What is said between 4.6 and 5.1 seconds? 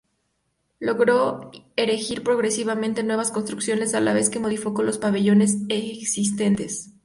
los